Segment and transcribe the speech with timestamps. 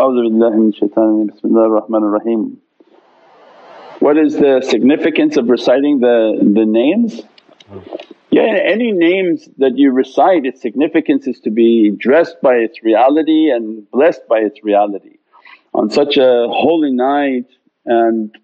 [0.00, 1.82] Bismillah
[3.98, 7.20] What is the significance of reciting the, the names?
[8.30, 13.50] Yeah, any names that you recite its significance is to be dressed by its reality
[13.50, 15.18] and blessed by its reality.
[15.74, 17.44] On such a holy night
[17.84, 18.34] and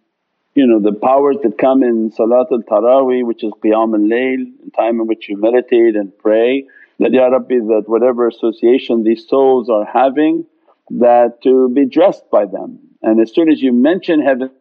[0.54, 4.44] you know the powers that come in Salatul Taraweeh which is Qiyam al-Layl,
[4.76, 6.66] time in which you meditate and pray
[6.98, 10.44] that, Ya Rabbi that whatever association these souls are having
[10.90, 12.78] that to be dressed by them.
[13.02, 14.52] And as soon as you mention heavenly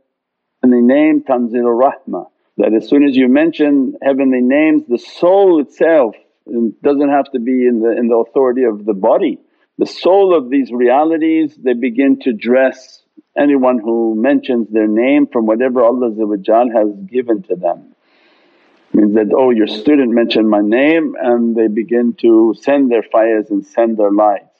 [0.63, 6.15] name Tanzilur Rahmah that as soon as you mention heavenly names the soul itself
[6.83, 9.39] doesn't have to be in the, in the authority of the body.
[9.77, 13.01] The soul of these realities they begin to dress
[13.37, 17.95] anyone who mentions their name from whatever Allah has given to them.
[18.93, 23.49] Means that, oh your student mentioned my name and they begin to send their fires
[23.49, 24.54] and send their lights.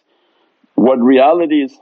[0.75, 1.77] What realities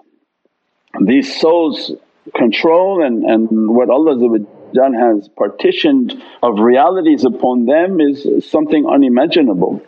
[1.02, 1.92] these souls
[2.36, 4.40] control and, and what Allah
[4.76, 9.82] has partitioned of realities upon them is something unimaginable.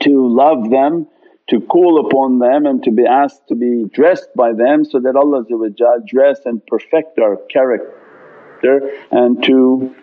[0.00, 1.06] To love them,
[1.48, 5.16] to call upon them and to be asked to be dressed by them so that
[5.16, 5.44] Allah
[6.06, 9.94] dress and perfect our character and to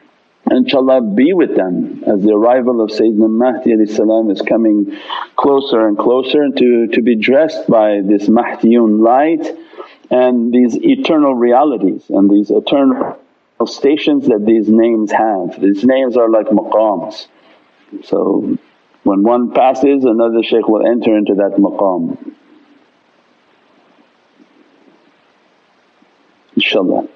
[0.50, 4.98] inshaAllah be with them as the arrival of Sayyidina Mahdi is coming
[5.36, 9.58] closer and closer and to, to be dressed by this Mahdiyun light
[10.12, 13.18] and these eternal realities and these eternal
[13.66, 15.60] stations that these names have.
[15.60, 17.28] These names are like maqams.
[18.04, 18.58] So
[19.04, 22.36] when one passes another shaykh will enter into that maqam.
[26.58, 27.10] InshaAllah.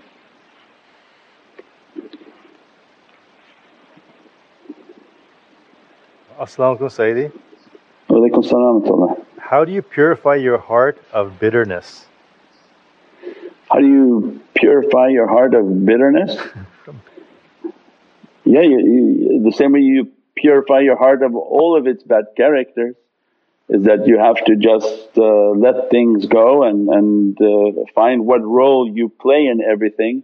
[6.39, 7.31] As-salamu alaykum Sayyidi.
[8.09, 12.05] Walaykum salam How do you purify your heart of bitterness?
[13.69, 16.37] How do you purify your heart of bitterness?
[18.45, 22.25] Yeah, you, you, the same way you purify your heart of all of its bad
[22.35, 22.95] characters
[23.67, 28.41] is that you have to just uh, let things go and, and uh, find what
[28.41, 30.23] role you play in everything.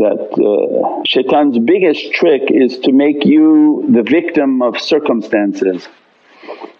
[0.00, 5.86] That uh, shaitan's biggest trick is to make you the victim of circumstances.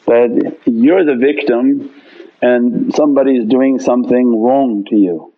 [0.07, 1.93] That you're the victim
[2.41, 5.35] and somebody is doing something wrong to you.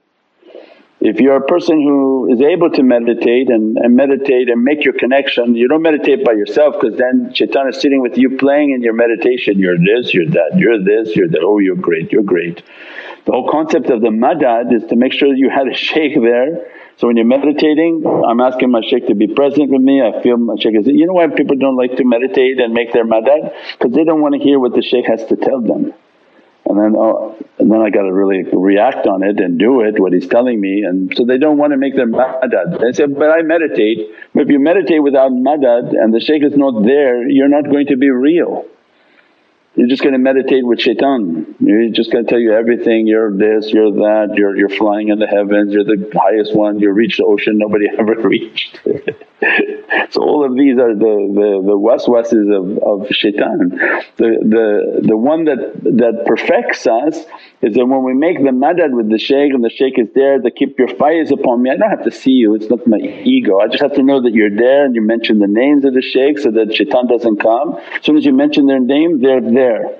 [1.00, 4.94] If you're a person who is able to meditate and, and meditate and make your
[4.94, 8.82] connection, you don't meditate by yourself because then shaitan is sitting with you playing in
[8.82, 12.62] your meditation, you're this, you're that, you're this, you're that, oh you're great, you're great.
[13.24, 16.68] The whole concept of the madad is to make sure you had a shaykh there.
[16.98, 20.36] So when you're meditating, I'm asking my shaykh to be present with me, I feel
[20.36, 20.86] my shaykh is…
[20.86, 23.52] You know why people don't like to meditate and make their madad?
[23.72, 25.94] Because they don't want to hear what the shaykh has to tell them
[26.72, 29.98] and then oh, and then I got to really react on it and do it
[29.98, 32.80] what he's telling me and so they don't want to make their madad.
[32.80, 34.10] They say, but I meditate.
[34.34, 37.86] But if you meditate without madad and the shaykh is not there you're not going
[37.88, 38.64] to be real.
[39.74, 41.54] You're just going to meditate with shaitan.
[41.58, 45.18] You're just going to tell you everything, you're this, you're that, you're, you're flying in
[45.18, 48.80] the heavens, you're the highest one, you reach the ocean nobody ever reached.
[50.10, 53.70] so all of these are the, the, the waswases of, of shaitan.
[54.16, 57.16] The, the, the one that, that perfects us
[57.60, 60.38] is that when we make the madad with the shaykh and the shaykh is there,
[60.38, 62.98] to keep your fires upon me, I don't have to see you, it's not my
[62.98, 63.58] ego.
[63.58, 66.02] I just have to know that you're there and you mention the names of the
[66.02, 67.78] shaykh so that shaitan doesn't come.
[67.94, 69.98] As soon as you mention their name, they're there.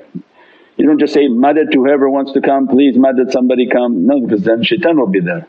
[0.77, 4.07] You don't just say, madad to whoever wants to come, please madad somebody come.
[4.07, 5.47] No, because then shaitan will be there.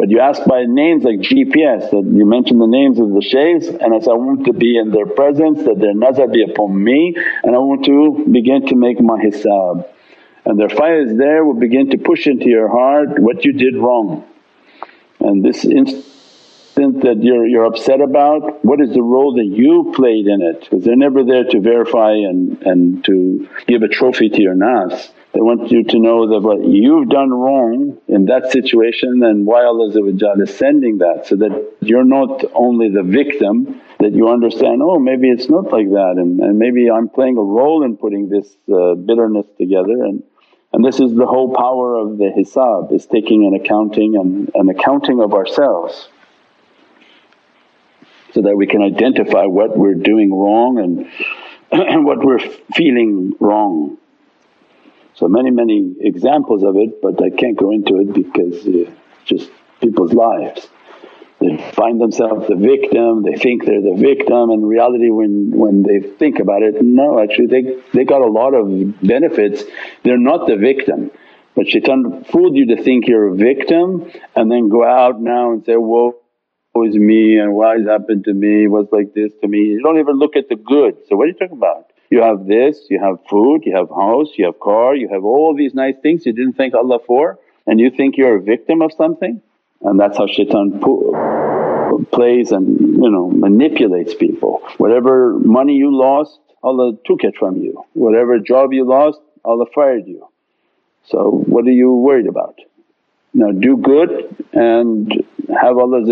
[0.00, 3.66] But you ask by names like GPS that you mention the names of the shaykhs
[3.66, 6.82] and I say, I want to be in their presence, that their nazar be upon
[6.82, 9.86] me and I want to begin to make my hisab.
[10.46, 13.76] And their fire is there will begin to push into your heart what you did
[13.76, 14.24] wrong.
[15.20, 20.26] And this instant that you're, you're upset about, what is the role that you played
[20.26, 20.60] in it?
[20.60, 25.10] Because they're never there to verify and, and to give a trophy to your nafs.
[25.32, 29.64] They want you to know that what you've done wrong in that situation and why
[29.64, 34.98] Allah is sending that so that you're not only the victim that you understand, oh
[34.98, 38.48] maybe it's not like that and, and maybe I'm playing a role in putting this
[38.72, 40.24] uh, bitterness together and
[40.72, 44.68] and this is the whole power of the hisab is taking an accounting and an
[44.68, 46.08] accounting of ourselves
[48.32, 51.10] so that we can identify what we're doing wrong and,
[51.72, 52.38] and what we're
[52.74, 53.98] feeling wrong.
[55.20, 58.90] So many, many examples of it but I can't go into it because uh,
[59.26, 59.50] just
[59.82, 60.66] people's lives.
[61.40, 66.00] They find themselves the victim, they think they're the victim and reality when, when they
[66.00, 68.66] think about it, no actually they, they got a lot of
[69.02, 69.62] benefits,
[70.04, 71.10] they're not the victim.
[71.54, 75.62] But shaitan fooled you to think you're a victim and then go out now and
[75.66, 76.16] say, woe
[76.76, 79.58] is me and why has happened to me, what's like this to me.
[79.58, 80.96] You don't even look at the good.
[81.08, 81.89] So what are you talking about?
[82.10, 85.54] You have this, you have food, you have house, you have car, you have all
[85.56, 88.92] these nice things you didn't thank Allah for and you think you're a victim of
[88.92, 89.40] something?
[89.82, 90.80] And that's how shaitan
[92.12, 94.60] plays and you know manipulates people.
[94.78, 100.06] Whatever money you lost Allah took it from you, whatever job you lost Allah fired
[100.06, 100.28] you.
[101.04, 102.58] So what are you worried about?
[103.32, 106.02] Now do good and have Allah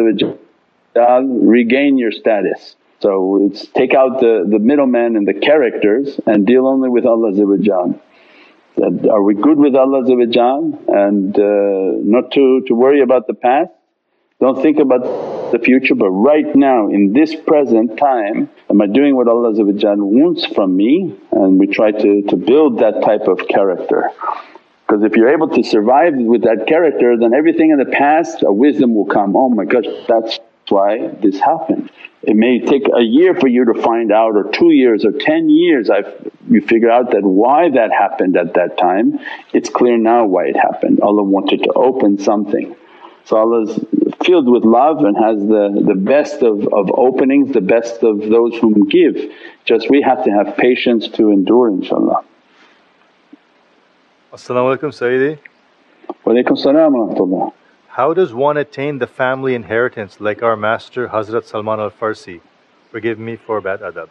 [0.95, 2.77] regain your status.
[3.01, 7.33] So it's take out the, the middleman and the characters and deal only with Allah
[7.33, 13.71] that are we good with Allah and uh, not to, to worry about the past?
[14.41, 19.17] Don't think about the future but right now in this present time am I doing
[19.17, 21.17] what Allah wants from me?
[21.33, 24.11] And we try to, to build that type of character.
[24.87, 28.53] Because if you're able to survive with that character then everything in the past a
[28.53, 30.39] wisdom will come, oh my gosh that's
[30.71, 31.91] why this happened.
[32.23, 35.49] It may take a year for you to find out or two years or 10
[35.49, 39.19] years I've, you figure out that why that happened at that time,
[39.53, 41.01] it's clear now why it happened.
[41.01, 42.75] Allah wanted to open something.
[43.25, 43.79] So Allah's
[44.25, 48.57] filled with love and has the, the best of, of openings, the best of those
[48.59, 49.17] whom give.
[49.65, 52.25] Just we have to have patience to endure inshaAllah.
[54.33, 55.39] As-salamu alaykum Sayyidi.
[56.25, 57.53] Wa alaykum salam wa rahmatullah.
[57.99, 62.41] How does one attain the family inheritance like our master Hazrat Salman al-Farsi?
[62.93, 64.09] Forgive me for bad adab.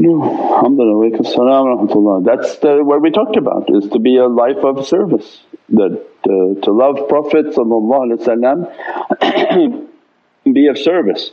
[0.00, 0.20] No,
[0.56, 6.04] alhamdulillah, That's the, what we talked about is to be a life of service, that
[6.24, 7.54] uh, to love Prophet
[10.52, 11.30] be of service.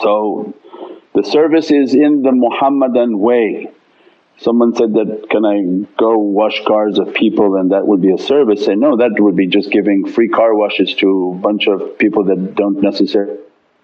[0.00, 0.54] So
[1.12, 3.71] the service is in the Muhammadan way.
[4.42, 8.18] Someone said that, can I go wash cars of people and that would be a
[8.18, 8.64] service?
[8.64, 12.24] Say, no that would be just giving free car washes to a bunch of people
[12.24, 13.38] that don't necessarily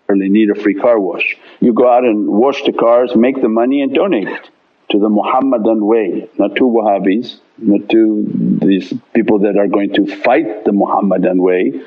[0.08, 1.36] need a free car wash.
[1.60, 4.50] You go out and wash the cars, make the money and donate it
[4.90, 10.06] to the Muhammadan way, not to Wahhabis, not to these people that are going to
[10.22, 11.80] fight the Muhammadan way.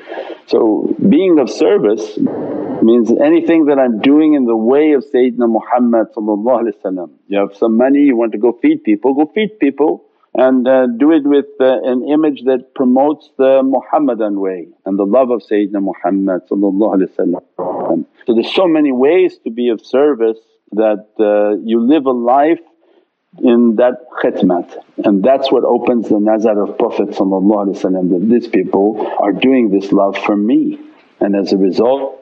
[0.46, 2.16] So being of service
[2.82, 6.08] means anything that I'm doing in the way of Sayyidina Muhammad
[7.28, 10.86] You have some money, you want to go feed people, go feed people and uh,
[10.86, 15.42] do it with uh, an image that promotes the Muhammadan way and the love of
[15.42, 20.38] Sayyidina Muhammad So there's so many ways to be of service
[20.72, 22.60] that uh, you live a life
[23.42, 24.76] in that khidmat.
[25.04, 30.16] And that's what opens the nazar of Prophet that these people are doing this love
[30.18, 30.78] for me.
[31.20, 32.21] And as a result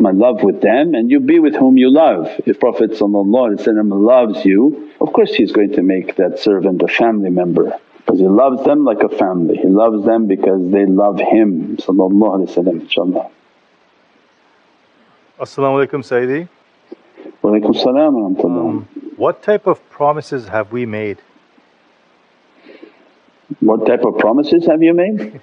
[0.00, 2.28] my love with them and you be with whom you love.
[2.46, 7.72] If Prophet loves you of course he's going to make that servant a family member
[7.98, 13.30] because he loves them like a family, he loves them because they love him inshaAllah.
[15.38, 16.48] As-salamu alaykum Sayyidi.
[17.42, 18.68] Wa alaykum salam wa rahmatullah.
[18.68, 21.18] Um, what type of promises have we made?
[23.60, 25.40] What type of promises have you made?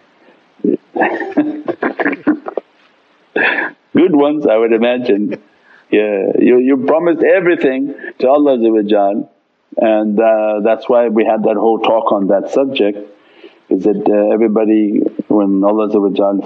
[3.94, 5.42] Good ones I would imagine.
[5.92, 8.58] Yeah, you, you promised everything to Allah
[9.78, 12.98] and uh, that's why we had that whole talk on that subject
[13.70, 15.90] is that uh, everybody when Allah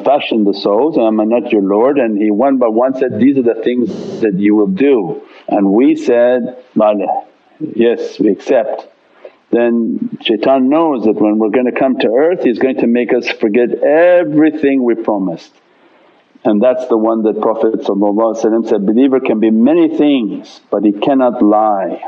[0.04, 1.98] fashioned the souls, am I'm not your Lord?
[1.98, 5.24] And He one by one said, these are the things that you will do.
[5.48, 7.26] And we said, Bala,
[7.60, 8.88] yes we accept.
[9.50, 13.14] Then shaitan knows that when we're going to come to earth he's going to make
[13.14, 15.54] us forget everything we promised.
[16.44, 21.42] And that's the one that Prophet said, believer can be many things but he cannot
[21.42, 22.02] lie.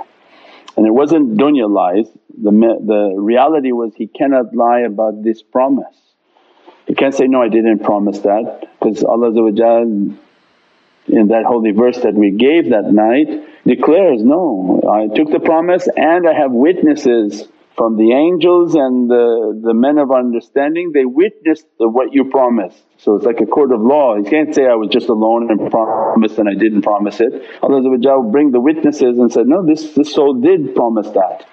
[0.77, 2.07] And it wasn't dunya lies,
[2.41, 5.95] the, the reality was he cannot lie about this promise.
[6.87, 9.31] He can't say, no I didn't promise that because Allah
[11.07, 13.27] in that holy verse that we gave that night
[13.65, 17.47] declares, no I took the promise and I have witnesses
[17.79, 22.83] from the angels and the, the men of understanding they witnessed what you promised.
[22.97, 25.71] So it's like a court of law, you can't say, I was just alone and
[25.71, 27.31] promised and I didn't promise it.
[27.63, 31.47] Allah will bring the witnesses and said, no this, this soul did promise that.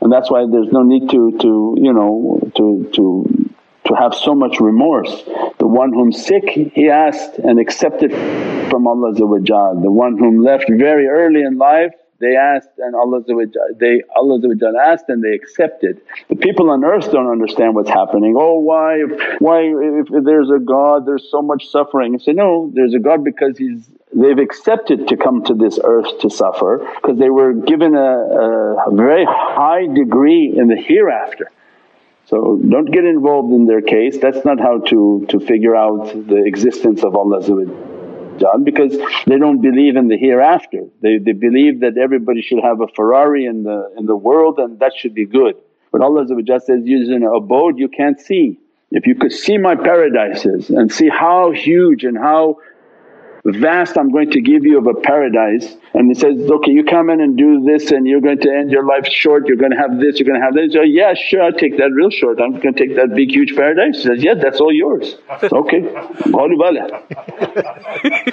[0.00, 3.50] And that's why there's no need to, to you know, to, to,
[3.86, 5.22] to have so much remorse.
[5.60, 8.10] The one whom sick he asked and accepted
[8.70, 13.22] from Allah The one whom left very early in life they asked and Allah
[13.76, 14.40] they Allah
[14.82, 16.00] asked and they accepted.
[16.28, 20.58] The people on earth don't understand what's happening, oh why if, why if there's a
[20.58, 22.14] God there's so much suffering.
[22.14, 26.20] I say, no there's a God because He's they've accepted to come to this earth
[26.20, 31.50] to suffer because they were given a, a, very high degree in the hereafter.
[32.26, 36.44] So don't get involved in their case, that's not how to, to figure out the
[36.44, 37.42] existence of Allah
[38.64, 40.86] because they don't believe in the hereafter.
[41.02, 44.78] They, they believe that everybody should have a Ferrari in the, in the world and
[44.80, 45.54] that should be good.
[45.92, 48.58] But Allah says, "Use an abode you can't see.
[48.90, 52.58] If you could see my paradises and see how huge and how
[53.52, 57.10] vast I'm going to give you of a paradise and he says, okay you come
[57.10, 59.76] in and do this and you're going to end your life short, you're going to
[59.76, 60.72] have this, you're going to have this.
[60.72, 63.54] So, yeah sure I'll take that real short, I'm going to take that big huge
[63.54, 63.96] paradise.
[63.96, 65.16] He says, yeah that's all yours.
[65.42, 65.80] Okay,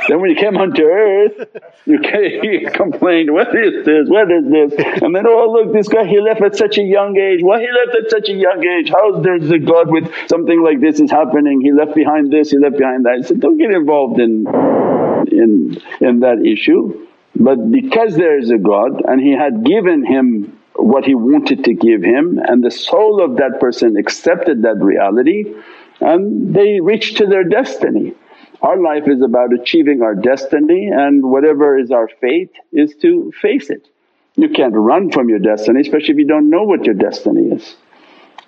[0.08, 1.48] then when he came onto earth
[1.86, 2.00] you
[2.42, 5.02] he complained, what is this, what is this?
[5.02, 7.68] And then, oh look this guy he left at such a young age, why he
[7.72, 11.00] left at such a young age, how is there a God with something like this
[11.00, 13.18] is happening, he left behind this, he left behind that.
[13.18, 14.46] He said, don't get involved in
[15.32, 17.08] in, in that issue.
[17.36, 21.74] But because there is a God and He had given him what He wanted to
[21.74, 25.54] give him and the soul of that person accepted that reality
[26.00, 28.14] and they reached to their destiny.
[28.62, 33.70] Our life is about achieving our destiny and whatever is our fate is to face
[33.70, 33.88] it.
[34.36, 37.76] You can't run from your destiny especially if you don't know what your destiny is.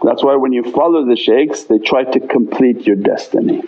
[0.01, 3.63] That's why when you follow the shaykhs they try to complete your destiny.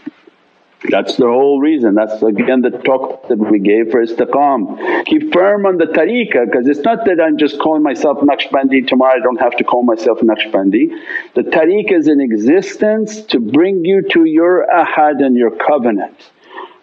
[0.88, 5.05] That's the whole reason, that's again the talk that we gave for istiqam.
[5.05, 9.19] Keep firm on the tariqah because it's not that I'm just calling myself Naqshbandi, tomorrow
[9.19, 10.89] I don't have to call myself Naqshbandi.
[11.36, 16.15] The tariqah is in existence to bring you to your ahad and your covenant.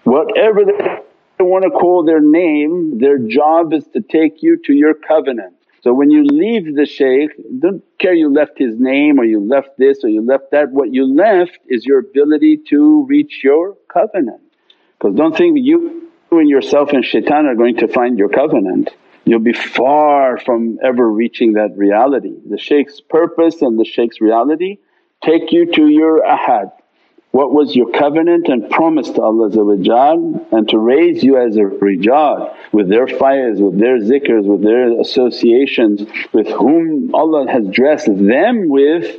[0.05, 4.93] Whatever they want to call their name, their job is to take you to your
[4.93, 5.56] covenant.
[5.83, 9.79] So when you leave the shaykh don't care you left his name or you left
[9.79, 14.41] this or you left that, what you left is your ability to reach your covenant.
[14.99, 18.91] Because don't think you and yourself and shaitan are going to find your covenant.
[19.25, 22.35] You'll be far from ever reaching that reality.
[22.49, 24.79] The shaykh's purpose and the shaykh's reality
[25.23, 26.73] take you to your ahad
[27.37, 29.51] what was your covenant and promise to Allah
[30.53, 35.01] and to raise you as a rijal with their fires, with their zikrs, with their
[35.01, 36.03] associations
[36.35, 39.17] with whom Allah has dressed them with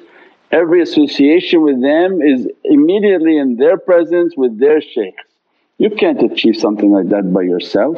[0.51, 5.23] every association with them is immediately in their presence with their shaykhs.
[5.79, 7.97] You can't achieve something like that by yourself.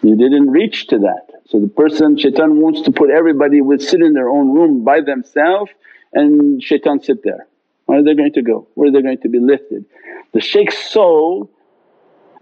[0.00, 1.24] You didn't reach to that.
[1.50, 5.02] So the person shaitan wants to put everybody would sit in their own room by
[5.02, 5.72] themselves
[6.14, 7.46] and shaitan sit there.
[7.84, 8.66] Where are they going to go?
[8.76, 9.84] Where are they going to be lifted?
[10.32, 11.50] The shaykh's soul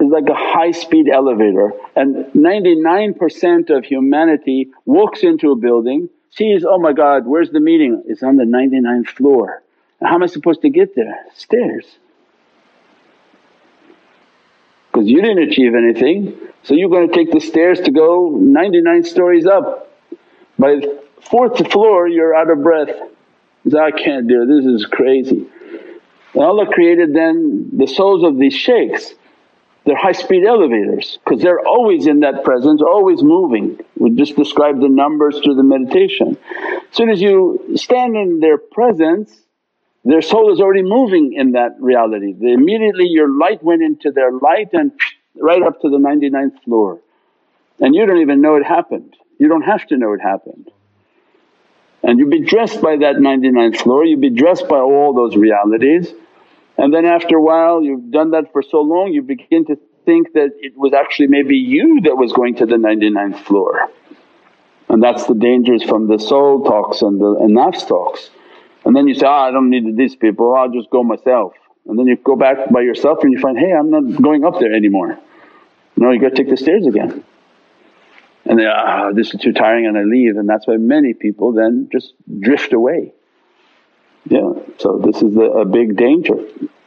[0.00, 6.64] is like a high speed elevator and 99% of humanity walks into a building, sees,
[6.68, 8.02] oh my God where's the meeting?
[8.06, 9.62] It's on the 99th floor.
[10.00, 11.18] How am I supposed to get there?
[11.34, 11.84] Stairs.
[14.92, 19.04] Because you didn't achieve anything so you're going to take the stairs to go 99
[19.04, 19.90] stories up.
[20.58, 22.94] By the fourth floor you're out of breath.
[23.66, 25.46] I can't do it, this is crazy.
[26.34, 29.14] And Allah created then the souls of these shaykhs,
[29.88, 33.80] they're high speed elevators because they're always in that presence, always moving.
[33.96, 36.36] We just described the numbers through the meditation.
[36.90, 39.34] As soon as you stand in their presence,
[40.04, 42.34] their soul is already moving in that reality.
[42.38, 44.92] They immediately your light went into their light and
[45.40, 47.00] right up to the 99th floor.
[47.80, 50.70] And you don't even know it happened, you don't have to know it happened.
[52.02, 56.12] And you'll be dressed by that 99th floor, you'll be dressed by all those realities.
[56.78, 60.32] And then after a while you've done that for so long you begin to think
[60.32, 63.90] that it was actually maybe you that was going to the 99th floor.
[64.88, 68.30] And that's the dangers from the soul talks and the and nafs talks.
[68.86, 71.52] And then you say, oh, I don't need these people, I'll just go myself.
[71.86, 74.58] And then you go back by yourself and you find, hey I'm not going up
[74.60, 75.18] there anymore.
[75.96, 77.24] No, you gotta take the stairs again
[78.48, 81.52] and they ah this is too tiring and I leave and that's why many people
[81.52, 83.12] then just drift away.
[84.30, 86.34] Yeah, so this is a, big danger.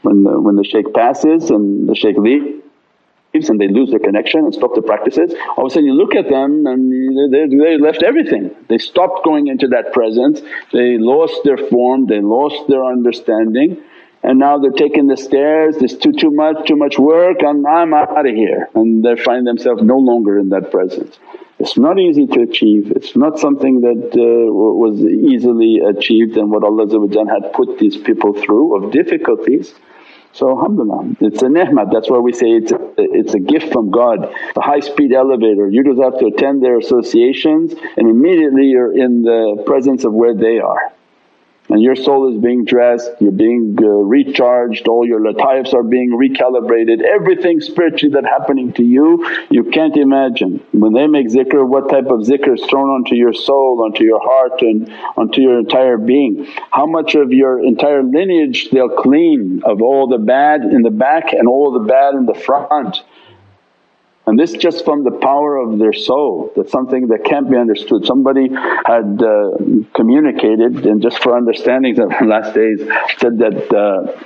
[0.04, 4.42] When the, when the shaykh passes and the shaykh leaves and they lose their connection
[4.42, 7.78] and stop their practices, all of a sudden you look at them and they, they
[7.78, 8.52] left everything.
[8.70, 13.82] They stopped going into that presence, they lost their form, they lost their understanding
[14.24, 17.94] and now they're taking the stairs, there's too, too much, too much work and I'm
[17.94, 21.18] out of here and they find themselves no longer in that presence.
[21.60, 26.64] It's not easy to achieve, it's not something that uh, was easily achieved and what
[26.64, 29.74] Allah had put these people through of difficulties.
[30.34, 33.92] So alhamdulillah, it's a ni'mat, that's why we say it's a, it's a gift from
[33.92, 34.34] God.
[34.56, 39.24] The high speed elevator, you just have to attend their associations and immediately you're in
[39.24, 40.94] the presence of where they are.
[41.70, 46.12] And your soul is being dressed, you're being uh, recharged, all your lataifs are being
[46.12, 50.64] recalibrated, everything spiritually that happening to you, you can't imagine.
[50.72, 54.20] When they make zikr, what type of zikr is thrown onto your soul, onto your
[54.22, 56.46] heart and onto your entire being.
[56.72, 61.34] How much of your entire lineage they'll clean of all the bad in the back
[61.34, 62.98] and all the bad in the front.
[64.28, 68.06] And this just from the power of their soul, that's something that can't be understood.
[68.06, 69.58] Somebody had uh,
[69.96, 72.80] communicated and just for understanding of the last days
[73.18, 74.22] said that uh,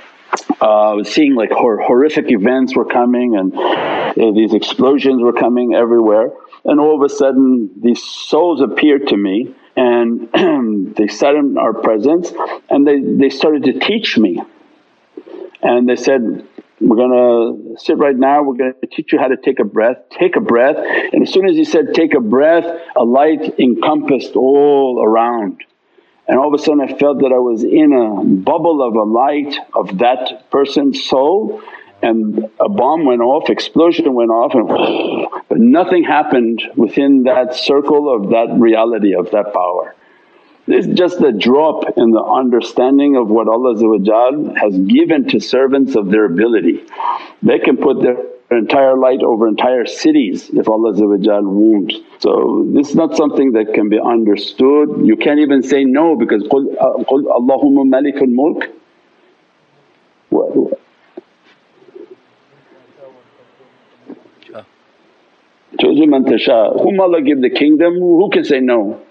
[0.60, 5.74] uh, was seeing like hor- horrific events were coming and uh, these explosions were coming
[5.74, 6.30] everywhere.
[6.64, 11.72] And all of a sudden these souls appeared to me and they sat in our
[11.72, 12.32] presence
[12.68, 14.42] and they, they started to teach me.
[15.62, 16.46] And they said
[16.80, 17.10] we're going
[17.76, 19.96] to sit right now, we're going to teach you how to take a breath.
[20.10, 20.76] Take a breath.
[20.76, 22.64] And as soon as he said, take a breath,
[22.94, 25.62] a light encompassed all around.
[26.28, 29.04] And all of a sudden I felt that I was in a bubble of a
[29.04, 31.62] light of that person's soul
[32.02, 34.68] and a bomb went off, explosion went off and
[35.48, 39.94] but nothing happened within that circle of that reality of that power.
[40.66, 43.76] There's just a drop in the understanding of what Allah
[44.60, 46.82] has given to servants of their ability.
[47.42, 48.16] They can put their
[48.50, 51.92] entire light over entire cities if Allah won't.
[52.18, 55.02] So this is not something that can be understood.
[55.04, 58.64] You can't even say no because qul, uh, Allahumma malikul mulk.
[60.30, 60.80] What, what?
[65.78, 66.80] Man tasha.
[66.82, 69.05] Whom Allah give the kingdom, who can say no?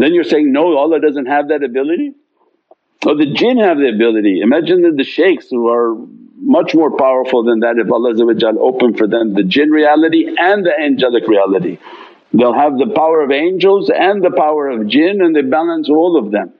[0.00, 2.14] Then you're saying, no Allah doesn't have that ability?
[3.04, 4.40] Oh the jinn have the ability.
[4.40, 5.94] Imagine that the shaykhs who are
[6.38, 8.14] much more powerful than that if Allah
[8.58, 11.78] open for them the jinn reality and the angelic reality.
[12.32, 16.16] They'll have the power of angels and the power of jinn and they balance all
[16.16, 16.54] of them.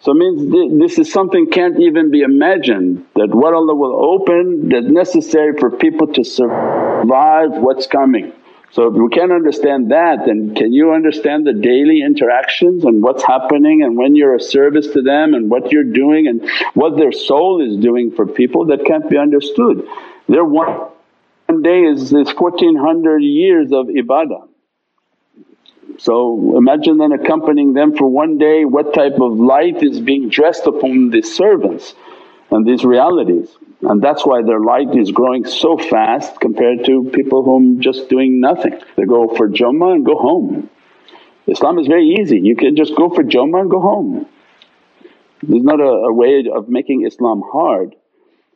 [0.00, 4.86] So means this is something can't even be imagined that what Allah will open that's
[4.86, 8.32] necessary for people to survive what's coming.
[8.72, 13.22] So if we can't understand that then can you understand the daily interactions and what's
[13.22, 17.12] happening and when you're a service to them and what you're doing and what their
[17.12, 19.86] soul is doing for people that can't be understood.
[20.28, 20.88] Their one
[21.62, 24.48] day is, is 1400 years of ibadah.
[25.98, 30.66] So imagine then accompanying them for one day what type of light is being dressed
[30.66, 31.94] upon these servants
[32.52, 33.48] and these realities.
[33.82, 38.40] And that's why their light is growing so fast compared to people whom just doing
[38.40, 38.78] nothing.
[38.96, 40.70] They go for Jummah and go home.
[41.48, 44.26] Islam is very easy, you can just go for Jummah and go home.
[45.42, 47.96] There's not a, a way of making Islam hard.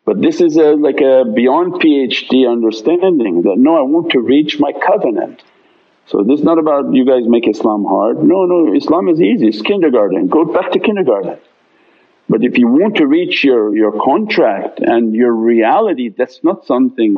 [0.04, 4.60] But this is a, like a beyond PhD understanding that, no I want to reach
[4.60, 5.42] my covenant.
[6.06, 9.48] So this is not about you guys make Islam hard, no, no Islam is easy,
[9.48, 11.38] it's kindergarten, go back to kindergarten.
[12.28, 17.14] But if you want to reach your, your contract and your reality that's not something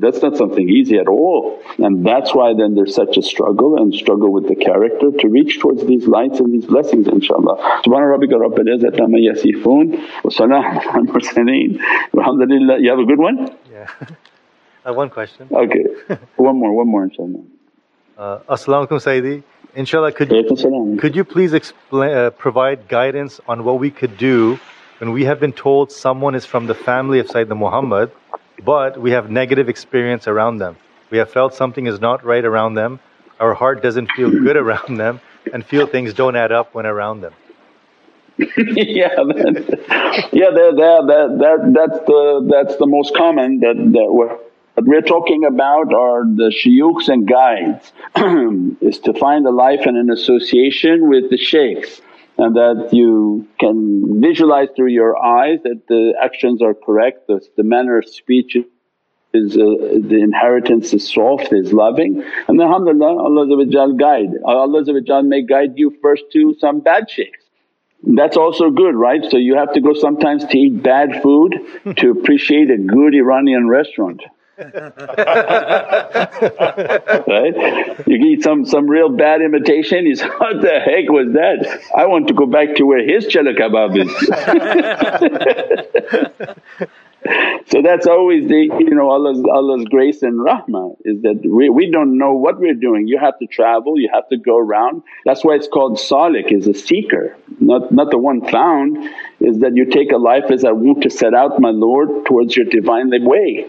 [0.00, 3.94] that's not something easy at all and that's why then there's such a struggle and
[3.94, 7.56] struggle with the character to reach towards these lights and these blessings inshaAllah.
[7.84, 9.86] Subhana rabbika rabbil izzati amma yasifoon
[10.24, 11.80] wa salaamun al mursaleen
[12.16, 12.80] alhamdulillah.
[12.80, 13.56] You have a good one?
[13.70, 13.88] Yeah.
[14.84, 15.48] I have one question.
[15.52, 15.84] Okay,
[16.36, 17.44] one more, one more inshaAllah.
[18.16, 19.42] Uh, As-salamu alaykum Sayyidi.
[19.74, 24.58] Inshallah, could you, could you please explain, uh, provide guidance on what we could do
[24.98, 28.10] when we have been told someone is from the family of Sayyidina Muhammad,
[28.64, 30.76] but we have negative experience around them?
[31.10, 33.00] We have felt something is not right around them,
[33.38, 35.20] our heart doesn't feel good around them,
[35.52, 37.32] and feel things don't add up when around them.
[38.38, 44.86] yeah, that, yeah, that, that, that, that's the that's the most common that that what
[44.86, 47.92] we're talking about are the shuyukhs and guides
[48.80, 52.00] is to find a life and an association with the shaykhs
[52.38, 57.62] and that you can visualize through your eyes that the actions are correct, the, the
[57.62, 58.56] manner of speech
[59.32, 64.30] is uh, the inheritance is soft, is loving and then alhamdulillah Allah guide.
[64.44, 67.44] Allah may guide you first to some bad shaykhs.
[68.02, 69.22] That's also good right?
[69.30, 71.54] So you have to go sometimes to eat bad food
[71.96, 74.22] to appreciate a good Iranian restaurant.
[77.26, 77.54] Right?
[78.06, 81.80] You eat some some real bad imitation, say, what the heck was that?
[81.96, 84.10] I want to go back to where his chelo kebab is.
[87.66, 91.90] so that's always the you know Allah's, Allah's grace and rahmah is that we, we
[91.90, 93.08] don't know what we're doing.
[93.08, 95.02] You have to travel, you have to go around.
[95.24, 98.98] That's why it's called salik is a seeker, not, not the one found
[99.40, 102.56] is that you take a life as I want to set out my Lord towards
[102.56, 103.66] your Divine way.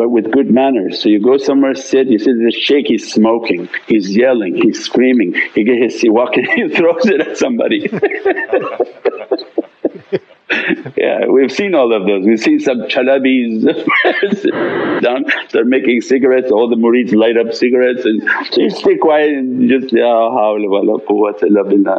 [0.00, 1.02] But with good manners.
[1.02, 5.34] So you go somewhere, sit, you see this shaykh he's smoking, he's yelling, he's screaming,
[5.54, 7.80] he gets his siwak and he throws it at somebody.
[10.96, 12.24] yeah, we've seen all of those.
[12.24, 13.62] We've seen some chalabis
[15.02, 19.32] down, start making cigarettes, all the murids light up cigarettes and so you stay quiet
[19.32, 20.30] and just, Ya.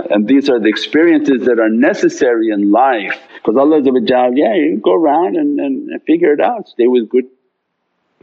[0.09, 4.95] And these are the experiences that are necessary in life because Allah yeah you go
[4.95, 7.25] around and, and figure it out, stay with good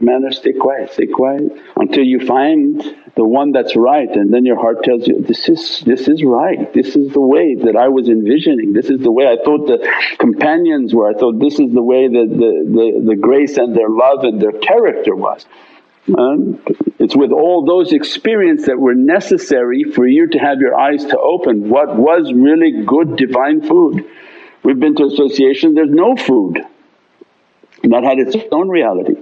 [0.01, 2.81] manner, stay quiet, stay quiet until you find
[3.15, 6.73] the one that's right and then your heart tells you, this is, this is right,
[6.73, 9.87] this is the way that I was envisioning, this is the way I thought the
[10.19, 13.89] companions were, I thought this is the way that the, the, the grace and their
[13.89, 15.45] love and their character was.
[16.07, 16.59] And
[16.97, 21.19] it's with all those experience that were necessary for you to have your eyes to
[21.19, 24.05] open what was really good divine food.
[24.63, 26.59] We've been to associations, there's no food,
[27.83, 29.15] and that had its own reality.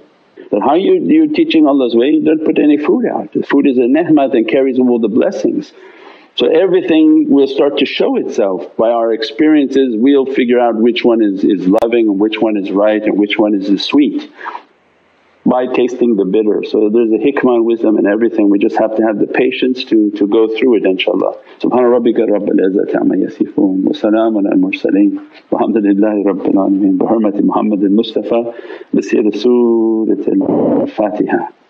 [0.50, 3.34] But how you, you're teaching Allah's way, you don't put any food out.
[3.34, 5.74] The food is a ni'mat and carries all the blessings.
[6.36, 11.24] So everything will start to show itself by our experiences, we'll figure out which one
[11.24, 14.32] is, is loving and which one is right and which one is sweet
[15.48, 16.62] by tasting the bitter.
[16.68, 19.86] So there's a hikmah and wisdom in everything, we just have to have the patience
[19.86, 21.40] to, to go through it inshaAllah.
[21.62, 27.42] Subhana rabbika rabbil izzati amma yasifoon wa salaamun al mursaleen walhamdulillahi rabbil alameen bi hurmati
[27.42, 28.54] Muhammadin Mustafa
[28.94, 31.67] bi siri Surat al-Fatiha.